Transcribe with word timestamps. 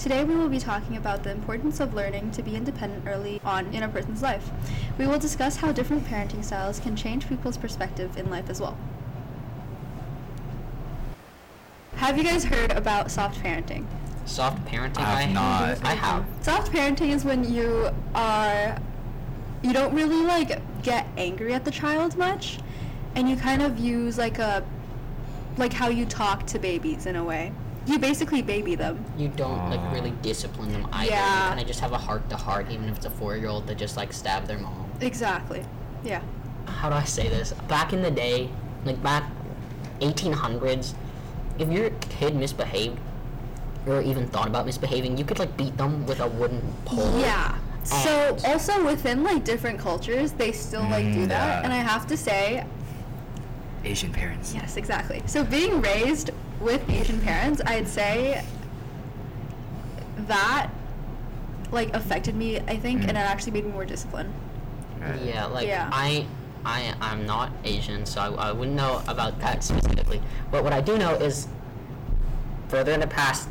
Today 0.00 0.24
we 0.24 0.34
will 0.34 0.48
be 0.48 0.58
talking 0.58 0.96
about 0.96 1.24
the 1.24 1.30
importance 1.30 1.78
of 1.78 1.92
learning 1.92 2.30
to 2.30 2.42
be 2.42 2.56
independent 2.56 3.06
early 3.06 3.38
on 3.44 3.66
in 3.74 3.82
a 3.82 3.88
person's 3.88 4.22
life. 4.22 4.50
We 4.96 5.06
will 5.06 5.18
discuss 5.18 5.56
how 5.56 5.72
different 5.72 6.06
parenting 6.06 6.42
styles 6.42 6.80
can 6.80 6.96
change 6.96 7.28
people's 7.28 7.58
perspective 7.58 8.16
in 8.16 8.30
life 8.30 8.48
as 8.48 8.62
well. 8.62 8.78
Have 11.96 12.16
you 12.16 12.24
guys 12.24 12.44
heard 12.44 12.72
about 12.72 13.10
soft 13.10 13.42
parenting? 13.42 13.84
Soft 14.24 14.64
parenting. 14.64 15.00
I 15.00 15.20
have 15.20 15.34
not. 15.34 15.84
I 15.84 15.92
have. 15.92 16.24
Soft 16.40 16.72
parenting 16.72 17.10
is 17.10 17.26
when 17.26 17.52
you 17.52 17.90
are 18.14 18.78
you 19.62 19.74
don't 19.74 19.94
really 19.94 20.24
like 20.24 20.62
get 20.82 21.08
angry 21.18 21.52
at 21.52 21.66
the 21.66 21.70
child 21.70 22.16
much 22.16 22.58
and 23.16 23.28
you 23.28 23.36
kind 23.36 23.60
of 23.60 23.78
use 23.78 24.16
like 24.16 24.38
a 24.38 24.64
like 25.58 25.74
how 25.74 25.90
you 25.90 26.06
talk 26.06 26.46
to 26.46 26.58
babies 26.58 27.04
in 27.04 27.16
a 27.16 27.22
way. 27.22 27.52
You 27.86 27.98
basically 27.98 28.42
baby 28.42 28.74
them. 28.74 29.04
You 29.16 29.28
don't 29.28 29.70
like 29.70 29.80
really 29.92 30.12
discipline 30.22 30.72
them 30.72 30.86
either. 30.92 31.10
Yeah. 31.10 31.42
You 31.44 31.48
kind 31.48 31.60
of 31.60 31.66
just 31.66 31.80
have 31.80 31.92
a 31.92 31.98
heart 31.98 32.28
to 32.30 32.36
heart, 32.36 32.70
even 32.70 32.88
if 32.88 32.96
it's 32.96 33.06
a 33.06 33.10
four 33.10 33.36
year 33.36 33.48
old 33.48 33.66
that 33.68 33.78
just 33.78 33.96
like 33.96 34.12
stab 34.12 34.46
their 34.46 34.58
mom. 34.58 34.90
Exactly. 35.00 35.64
Yeah. 36.04 36.22
How 36.66 36.88
do 36.90 36.94
I 36.94 37.04
say 37.04 37.28
this? 37.28 37.52
Back 37.68 37.92
in 37.92 38.02
the 38.02 38.10
day, 38.10 38.48
like 38.84 39.02
back 39.02 39.24
1800s, 40.00 40.94
if 41.58 41.68
your 41.70 41.90
kid 42.00 42.34
misbehaved 42.36 42.98
or 43.86 44.02
even 44.02 44.26
thought 44.28 44.46
about 44.46 44.66
misbehaving, 44.66 45.16
you 45.16 45.24
could 45.24 45.38
like 45.38 45.56
beat 45.56 45.76
them 45.76 46.06
with 46.06 46.20
a 46.20 46.28
wooden 46.28 46.60
pole. 46.84 47.18
Yeah. 47.18 47.56
So 47.82 48.36
also 48.44 48.84
within 48.84 49.24
like 49.24 49.44
different 49.44 49.78
cultures, 49.78 50.32
they 50.32 50.52
still 50.52 50.82
like 50.82 51.04
do 51.06 51.24
Mm, 51.24 51.28
that, 51.28 51.46
yeah. 51.48 51.62
and 51.64 51.72
I 51.72 51.76
have 51.78 52.06
to 52.08 52.16
say, 52.16 52.64
Asian 53.84 54.12
parents. 54.12 54.52
yes, 54.54 54.76
exactly. 54.76 55.22
So 55.26 55.42
being 55.44 55.80
raised 55.80 56.30
with 56.60 56.88
Asian 56.90 57.20
parents, 57.20 57.60
I'd 57.66 57.88
say 57.88 58.44
that 60.26 60.68
like 61.72 61.94
affected 61.94 62.34
me. 62.34 62.58
I 62.60 62.76
think, 62.76 63.02
and 63.02 63.12
it 63.12 63.14
Mm. 63.20 63.30
actually 63.30 63.52
made 63.52 63.64
me 63.64 63.72
more 63.72 63.84
disciplined. 63.84 64.32
Right. 65.00 65.20
Yeah, 65.22 65.46
like 65.46 65.66
Yeah. 65.66 65.88
I, 65.92 66.26
I, 66.64 66.94
I'm 67.00 67.24
not 67.24 67.50
Asian, 67.64 68.04
so 68.04 68.20
I, 68.20 68.48
I 68.48 68.52
wouldn't 68.52 68.76
know 68.76 69.02
about 69.08 69.38
that 69.40 69.62
specifically. 69.64 70.20
But 70.50 70.62
what 70.64 70.72
I 70.72 70.80
do 70.80 70.98
know 70.98 71.14
is, 71.14 71.48
further 72.68 72.92
in 72.92 73.00
the 73.00 73.06
past, 73.06 73.48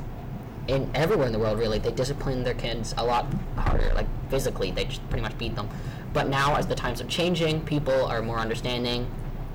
in 0.67 0.89
everywhere 0.93 1.25
in 1.25 1.33
the 1.33 1.39
world, 1.39 1.57
really, 1.57 1.79
they 1.79 1.91
discipline 1.91 2.43
their 2.43 2.53
kids 2.53 2.93
a 2.97 3.03
lot 3.05 3.25
harder. 3.55 3.91
Like 3.95 4.05
physically, 4.29 4.69
they 4.69 4.85
just 4.85 5.07
pretty 5.09 5.23
much 5.23 5.35
beat 5.39 5.55
them. 5.55 5.69
But 6.13 6.27
now, 6.29 6.55
as 6.55 6.67
the 6.67 6.75
times 6.75 7.01
are 7.01 7.05
changing, 7.07 7.61
people 7.61 8.05
are 8.05 8.21
more 8.21 8.37
understanding, 8.37 9.07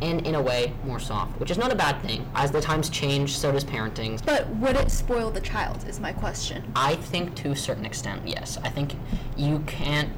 and 0.03 0.27
in 0.27 0.35
a 0.35 0.43
way, 0.43 0.73
more 0.85 0.99
soft, 0.99 1.39
which 1.41 1.51
is 1.51 1.59
not 1.59 1.73
a 1.73 1.77
bad 1.77 2.01
thing. 2.03 2.27
As 2.35 2.51
the 2.51 2.61
times 2.61 2.89
change, 2.89 3.37
so 3.37 3.53
does 3.53 3.65
parenting. 3.65 4.25
But 4.25 4.49
would 4.57 4.77
it 4.77 4.91
spoil 4.91 5.31
the 5.31 5.41
child? 5.41 5.85
Is 5.89 6.01
my 6.01 6.13
question. 6.13 6.65
I 6.75 6.97
think 6.97 7.35
to 7.37 7.53
a 7.53 7.57
certain 7.57 7.85
extent, 7.85 8.23
yes. 8.27 8.59
I 8.63 8.69
think 8.69 8.95
you 9.37 9.61
can't. 9.67 10.11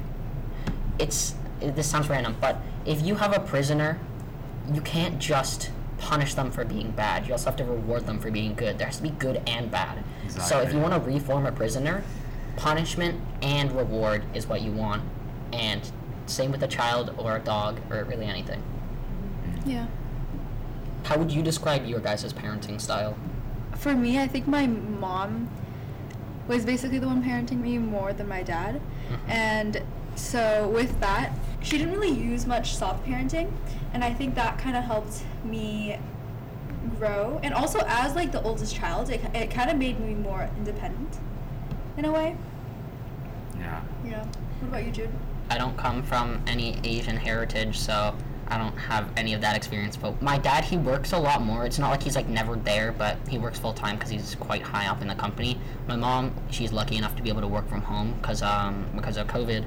It's 0.99 1.35
this 1.59 1.87
sounds 1.87 2.09
random, 2.09 2.35
but 2.39 2.57
if 2.85 3.01
you 3.01 3.15
have 3.15 3.35
a 3.35 3.39
prisoner, 3.39 3.99
you 4.71 4.81
can't 4.81 5.19
just 5.19 5.71
punish 5.97 6.33
them 6.35 6.51
for 6.51 6.63
being 6.63 6.91
bad. 6.91 7.25
You 7.25 7.33
also 7.33 7.45
have 7.45 7.57
to 7.57 7.65
reward 7.65 8.05
them 8.05 8.19
for 8.19 8.29
being 8.29 8.53
good. 8.53 8.77
There 8.77 8.87
has 8.87 8.97
to 8.97 9.03
be 9.03 9.09
good 9.09 9.41
and 9.47 9.71
bad. 9.71 10.03
Exactly. 10.23 10.49
So 10.49 10.61
if 10.61 10.73
you 10.73 10.79
want 10.79 10.93
to 10.93 10.99
reform 10.99 11.45
a 11.45 11.51
prisoner, 11.51 12.03
punishment 12.55 13.19
and 13.41 13.71
reward 13.71 14.23
is 14.33 14.47
what 14.47 14.61
you 14.61 14.71
want, 14.71 15.03
and 15.53 15.89
same 16.25 16.51
with 16.51 16.61
a 16.63 16.67
child 16.67 17.13
or 17.17 17.35
a 17.35 17.39
dog 17.39 17.79
or 17.89 18.03
really 18.03 18.25
anything. 18.25 18.61
Yeah. 19.67 19.87
How 21.03 21.17
would 21.17 21.31
you 21.31 21.41
describe 21.41 21.85
your 21.85 21.99
guys' 21.99 22.33
parenting 22.33 22.81
style? 22.81 23.17
For 23.75 23.93
me, 23.93 24.19
I 24.19 24.27
think 24.27 24.47
my 24.47 24.67
mom 24.67 25.49
was 26.47 26.65
basically 26.65 26.99
the 26.99 27.07
one 27.07 27.23
parenting 27.23 27.61
me 27.61 27.77
more 27.77 28.13
than 28.13 28.27
my 28.27 28.43
dad. 28.43 28.75
Mm-hmm. 28.75 29.31
And 29.31 29.81
so 30.15 30.69
with 30.73 30.99
that, 30.99 31.33
she 31.61 31.77
didn't 31.77 31.93
really 31.93 32.09
use 32.09 32.45
much 32.45 32.75
soft 32.75 33.05
parenting, 33.05 33.51
and 33.93 34.03
I 34.03 34.13
think 34.13 34.35
that 34.35 34.57
kind 34.57 34.75
of 34.75 34.83
helped 34.83 35.23
me 35.43 35.99
grow. 36.97 37.39
And 37.43 37.53
also 37.53 37.79
as 37.87 38.15
like 38.15 38.31
the 38.31 38.41
oldest 38.41 38.75
child, 38.75 39.09
it, 39.09 39.21
it 39.33 39.51
kind 39.51 39.69
of 39.69 39.77
made 39.77 39.99
me 39.99 40.13
more 40.13 40.49
independent 40.57 41.19
in 41.97 42.05
a 42.05 42.11
way. 42.11 42.35
Yeah. 43.59 43.81
Yeah. 44.05 44.25
What 44.59 44.69
about 44.69 44.85
you, 44.85 44.91
Jude? 44.91 45.09
I 45.49 45.57
don't 45.57 45.77
come 45.77 46.03
from 46.03 46.41
any 46.47 46.79
Asian 46.83 47.17
heritage, 47.17 47.77
so 47.77 48.15
I 48.49 48.57
don't 48.57 48.77
have 48.77 49.09
any 49.17 49.33
of 49.33 49.41
that 49.41 49.55
experience. 49.55 49.97
But 49.97 50.21
my 50.21 50.37
dad, 50.37 50.63
he 50.63 50.77
works 50.77 51.13
a 51.13 51.17
lot 51.17 51.41
more. 51.41 51.65
It's 51.65 51.79
not 51.79 51.89
like 51.89 52.01
he's 52.03 52.15
like 52.15 52.27
never 52.27 52.55
there, 52.55 52.91
but 52.91 53.17
he 53.27 53.37
works 53.37 53.59
full 53.59 53.73
time 53.73 53.95
because 53.95 54.09
he's 54.09 54.35
quite 54.35 54.61
high 54.61 54.87
up 54.87 55.01
in 55.01 55.07
the 55.07 55.15
company. 55.15 55.59
My 55.87 55.95
mom, 55.95 56.33
she's 56.49 56.71
lucky 56.71 56.97
enough 56.97 57.15
to 57.17 57.23
be 57.23 57.29
able 57.29 57.41
to 57.41 57.47
work 57.47 57.67
from 57.67 57.81
home 57.81 58.13
because 58.21 58.41
um 58.41 58.85
because 58.95 59.17
of 59.17 59.27
COVID, 59.27 59.65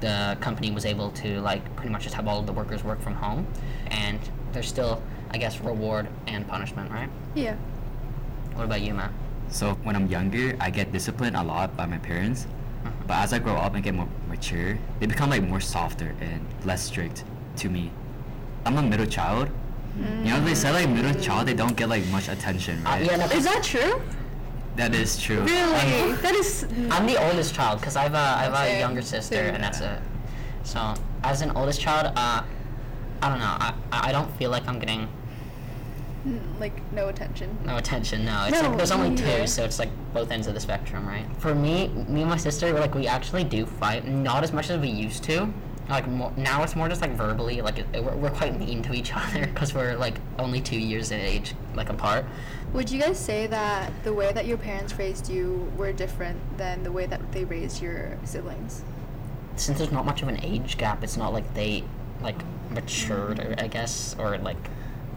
the 0.00 0.36
company 0.40 0.70
was 0.70 0.84
able 0.84 1.10
to 1.12 1.40
like 1.40 1.64
pretty 1.76 1.90
much 1.90 2.02
just 2.02 2.14
have 2.14 2.28
all 2.28 2.40
of 2.40 2.46
the 2.46 2.52
workers 2.52 2.84
work 2.84 3.00
from 3.00 3.14
home, 3.14 3.46
and 3.88 4.18
there's 4.52 4.68
still 4.68 5.02
I 5.30 5.38
guess 5.38 5.60
reward 5.60 6.08
and 6.26 6.46
punishment, 6.46 6.90
right? 6.90 7.08
Yeah. 7.34 7.56
What 8.54 8.64
about 8.64 8.82
you, 8.82 8.94
Matt? 8.94 9.12
So 9.48 9.74
when 9.82 9.96
I'm 9.96 10.06
younger, 10.06 10.56
I 10.60 10.70
get 10.70 10.92
disciplined 10.92 11.36
a 11.36 11.42
lot 11.42 11.76
by 11.76 11.86
my 11.86 11.98
parents. 11.98 12.46
But 13.06 13.14
as 13.18 13.32
I 13.32 13.38
grow 13.38 13.54
up 13.54 13.74
and 13.74 13.82
get 13.82 13.94
more 13.94 14.08
mature, 14.28 14.78
they 14.98 15.06
become 15.06 15.30
like 15.30 15.42
more 15.42 15.60
softer 15.60 16.14
and 16.20 16.44
less 16.64 16.82
strict 16.82 17.24
to 17.56 17.68
me. 17.68 17.90
I'm 18.64 18.76
a 18.78 18.82
middle 18.82 19.06
child. 19.06 19.48
You 20.24 20.30
know 20.30 20.40
they 20.44 20.54
say 20.54 20.70
like 20.72 20.88
middle 20.88 21.12
child 21.20 21.46
they 21.48 21.54
don't 21.54 21.76
get 21.76 21.88
like 21.88 22.06
much 22.06 22.28
attention, 22.28 22.78
Uh, 22.86 22.90
right? 22.90 23.04
yeah, 23.04 23.16
no, 23.16 23.24
Is 23.26 23.44
that 23.44 23.62
true? 23.62 24.00
That 24.76 24.94
is 24.94 25.20
true. 25.20 25.40
Really? 25.42 26.12
that 26.24 26.34
is. 26.34 26.66
I'm 26.90 27.06
the 27.06 27.22
oldest 27.28 27.54
child 27.54 27.80
because 27.80 27.94
I 27.96 28.04
have 28.04 28.14
a 28.14 28.16
I 28.40 28.42
have 28.44 28.54
a 28.54 28.78
younger 28.78 29.02
sister 29.02 29.34
same. 29.36 29.54
and 29.54 29.62
that's 29.64 29.80
it. 29.80 29.98
So 30.64 30.94
as 31.24 31.42
an 31.42 31.50
oldest 31.56 31.78
child, 31.80 32.06
uh, 32.16 32.42
I 33.22 33.28
don't 33.28 33.38
know. 33.38 33.56
I 33.60 33.74
I 33.90 34.12
don't 34.12 34.30
feel 34.38 34.50
like 34.50 34.66
I'm 34.66 34.78
getting 34.78 35.08
mm, 36.26 36.40
Like 36.58 36.80
no 36.92 37.08
attention. 37.08 37.48
no 37.66 37.76
attention. 37.76 38.24
No, 38.24 38.44
it's 38.46 38.62
No, 38.62 38.68
like 38.68 38.78
there's 38.78 38.92
only 38.92 39.10
me 39.10 39.16
two, 39.16 39.46
so 39.46 39.62
it's 39.64 39.78
like 39.78 39.90
both 40.14 40.30
ends 40.30 40.46
of 40.46 40.54
the 40.54 40.60
spectrum, 40.60 41.06
right? 41.06 41.26
For 41.38 41.54
me, 41.54 41.88
me 42.08 42.22
and 42.22 42.30
my 42.30 42.38
sister, 42.38 42.72
like 42.72 42.94
we 42.94 43.06
actually 43.06 43.44
do 43.44 43.66
fight, 43.66 44.08
not 44.08 44.42
as 44.42 44.52
much 44.54 44.70
as 44.70 44.80
we 44.80 44.88
used 44.88 45.22
to. 45.24 45.52
Like 45.92 46.08
more, 46.08 46.32
now, 46.36 46.62
it's 46.62 46.74
more 46.74 46.88
just 46.88 47.02
like 47.02 47.12
verbally. 47.12 47.60
Like 47.60 47.78
it, 47.78 47.86
we're, 48.02 48.16
we're 48.16 48.30
quite 48.30 48.58
mean 48.58 48.82
to 48.82 48.94
each 48.94 49.12
other 49.14 49.46
because 49.46 49.74
we're 49.74 49.94
like 49.94 50.14
only 50.38 50.60
two 50.60 50.78
years 50.78 51.10
in 51.10 51.20
age 51.20 51.54
like 51.74 51.90
apart. 51.90 52.24
Would 52.72 52.90
you 52.90 53.00
guys 53.00 53.18
say 53.18 53.46
that 53.48 53.92
the 54.02 54.12
way 54.12 54.32
that 54.32 54.46
your 54.46 54.56
parents 54.56 54.98
raised 54.98 55.28
you 55.28 55.70
were 55.76 55.92
different 55.92 56.38
than 56.56 56.82
the 56.82 56.90
way 56.90 57.06
that 57.06 57.32
they 57.32 57.44
raised 57.44 57.82
your 57.82 58.18
siblings? 58.24 58.82
since 59.56 59.78
there's 59.78 59.92
not 59.92 60.04
much 60.04 60.22
of 60.22 60.28
an 60.28 60.40
age 60.42 60.78
gap, 60.78 61.04
it's 61.04 61.16
not 61.16 61.32
like 61.32 61.54
they 61.54 61.84
like 62.20 62.40
matured, 62.70 63.38
or, 63.38 63.54
I 63.58 63.68
guess, 63.68 64.16
or 64.18 64.38
like 64.38 64.56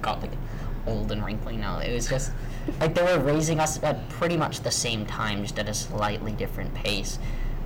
got 0.01 0.21
like 0.21 0.31
old 0.87 1.11
and 1.11 1.25
wrinkly. 1.25 1.57
No, 1.57 1.79
it 1.79 1.93
was 1.93 2.07
just 2.07 2.31
like 2.79 2.93
they 2.93 3.03
were 3.03 3.19
raising 3.19 3.59
us 3.59 3.81
at 3.83 4.07
pretty 4.09 4.37
much 4.37 4.61
the 4.61 4.71
same 4.71 5.05
time, 5.05 5.41
just 5.43 5.57
at 5.59 5.69
a 5.69 5.73
slightly 5.73 6.31
different 6.33 6.73
pace. 6.73 7.19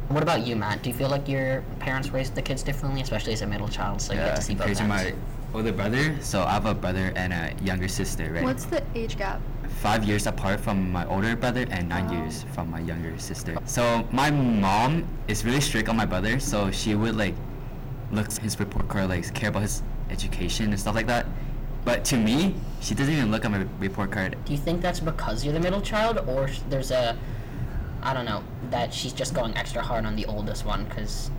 What 0.10 0.24
about 0.24 0.46
you, 0.46 0.56
Matt? 0.56 0.82
Do 0.82 0.90
you 0.90 0.96
feel 0.96 1.10
like 1.10 1.28
your 1.28 1.64
parents 1.80 2.10
raised 2.10 2.34
the 2.34 2.42
kids 2.42 2.64
differently, 2.64 3.02
especially 3.02 3.34
as 3.34 3.44
a 3.44 3.48
middle 3.48 3.68
child, 3.68 4.02
so 4.02 4.14
you 4.14 4.20
get 4.20 4.36
to 4.38 4.42
see 4.42 4.56
both 4.56 4.66
compared 4.66 4.92
ends? 4.92 5.16
my 5.54 5.58
older 5.58 5.72
brother. 5.72 6.16
So 6.22 6.42
I 6.44 6.54
have 6.54 6.66
a 6.66 6.74
brother 6.74 7.14
and 7.16 7.32
a 7.32 7.54
younger 7.64 7.88
sister, 7.88 8.34
right? 8.34 8.44
What's 8.44 8.66
the 8.66 8.84
age 8.96 9.18
gap? 9.18 9.40
five 9.82 10.04
years 10.04 10.26
apart 10.28 10.60
from 10.60 10.92
my 10.92 11.06
older 11.06 11.36
brother 11.38 11.66
and 11.70 11.88
nine 11.88 12.08
Wow. 12.08 12.24
years 12.24 12.44
from 12.54 12.70
my 12.72 12.80
younger 12.82 13.18
sister. 13.18 13.56
So 13.66 14.06
my 14.12 14.30
mom 14.30 15.08
is 15.30 15.46
really 15.46 15.62
strict 15.62 15.88
on 15.88 15.96
my 15.96 16.06
brother, 16.06 16.40
so 16.40 16.70
she 16.72 16.96
would 16.96 17.16
like 17.16 17.36
look 18.12 18.30
his 18.42 18.60
report 18.60 18.90
card, 18.90 19.10
like 19.10 19.32
care 19.34 19.50
about 19.50 19.62
his 19.62 19.84
education 20.10 20.72
and 20.72 20.80
stuff 20.80 20.96
like 20.96 21.08
that. 21.08 21.28
But 21.86 22.04
to 22.06 22.18
me, 22.18 22.56
she 22.82 22.94
doesn't 22.96 23.14
even 23.14 23.32
look 23.32 23.46
at 23.46 23.52
my 23.52 23.64
report 23.80 24.12
card. 24.12 24.36
Do 24.44 24.52
you 24.52 24.58
think 24.58 24.82
that's 24.82 25.00
because 25.00 25.46
you're 25.46 25.54
the 25.54 25.60
middle 25.62 25.82
child, 25.82 26.18
or 26.28 26.50
there's 26.68 26.92
a, 26.92 27.16
I 28.02 28.14
don't 28.14 28.26
know, 28.26 28.44
that 28.70 28.94
she's 28.94 29.14
just 29.14 29.34
going 29.34 29.56
extra 29.58 29.82
hard 29.82 30.06
on 30.06 30.16
the 30.16 30.26
oldest 30.26 30.66
one 30.66 30.86
because 30.86 31.30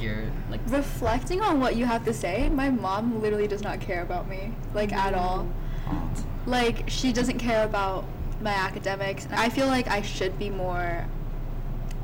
you're 0.00 0.24
like 0.50 0.60
Reflecting 0.68 1.40
on 1.40 1.60
what 1.60 1.76
you 1.76 1.84
have 1.84 2.04
to 2.04 2.12
say, 2.12 2.48
my 2.48 2.70
mom 2.70 3.20
literally 3.22 3.48
does 3.48 3.62
not 3.62 3.80
care 3.80 4.02
about 4.02 4.28
me, 4.28 4.52
like 4.74 4.92
at 4.92 5.14
all. 5.14 5.46
Oh, 5.88 6.10
Like 6.46 6.88
she 6.88 7.12
doesn't 7.12 7.38
care 7.38 7.64
about 7.64 8.04
my 8.40 8.52
academics. 8.52 9.26
I 9.32 9.48
feel 9.48 9.66
like 9.66 9.88
I 9.88 10.02
should 10.02 10.38
be 10.38 10.50
more. 10.50 11.06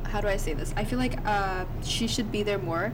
How 0.05 0.21
do 0.21 0.29
I 0.29 0.37
say 0.37 0.55
this? 0.55 0.75
I 0.77 0.85
feel 0.85 0.99
like 0.99 1.25
uh, 1.25 1.65
she 1.83 2.09
should 2.09 2.33
be 2.33 2.43
there 2.43 2.59
more 2.59 2.93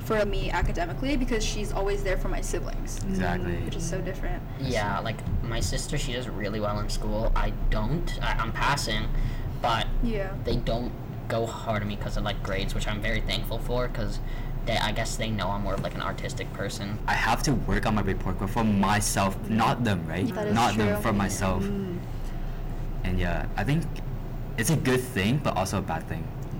for 0.00 0.24
me 0.24 0.50
academically 0.50 1.16
because 1.16 1.44
she's 1.44 1.72
always 1.72 2.04
there 2.04 2.16
for 2.16 2.28
my 2.28 2.40
siblings, 2.40 3.02
exactly. 3.04 3.56
which 3.56 3.74
is 3.74 3.88
so 3.88 4.00
different. 4.00 4.40
Yeah, 4.60 5.00
like 5.00 5.16
my 5.42 5.60
sister, 5.60 5.98
she 5.98 6.12
does 6.12 6.28
really 6.28 6.60
well 6.60 6.78
in 6.78 6.88
school. 6.88 7.32
I 7.34 7.52
don't. 7.70 8.18
I, 8.22 8.32
I'm 8.32 8.52
passing, 8.52 9.08
but 9.62 9.86
Yeah. 10.02 10.30
they 10.44 10.56
don't 10.56 10.92
go 11.28 11.46
hard 11.46 11.82
on 11.82 11.88
me 11.88 11.96
because 11.96 12.16
of 12.16 12.24
like 12.24 12.42
grades, 12.42 12.74
which 12.74 12.86
I'm 12.86 13.00
very 13.00 13.20
thankful 13.20 13.58
for 13.58 13.88
because 13.88 14.20
they, 14.66 14.76
I 14.76 14.92
guess 14.92 15.16
they 15.16 15.30
know 15.30 15.50
I'm 15.50 15.62
more 15.62 15.74
of 15.74 15.82
like 15.82 15.94
an 15.94 16.02
artistic 16.02 16.52
person. 16.52 16.98
I 17.06 17.14
have 17.14 17.42
to 17.44 17.52
work 17.52 17.86
on 17.86 17.94
my 17.94 18.02
report 18.02 18.38
card 18.38 18.50
for 18.50 18.64
myself, 18.64 19.36
not 19.48 19.84
them, 19.84 20.04
right? 20.06 20.26
That 20.34 20.48
is 20.48 20.54
not 20.54 20.74
true. 20.74 20.84
them 20.84 21.02
for 21.02 21.12
myself. 21.12 21.62
Mm. 21.62 21.98
And 23.04 23.18
yeah, 23.18 23.46
I 23.56 23.64
think 23.64 23.84
it's 24.56 24.70
a 24.70 24.76
good 24.76 25.00
thing, 25.00 25.40
but 25.42 25.56
also 25.56 25.78
a 25.78 25.82
bad 25.82 26.08
thing. 26.08 26.26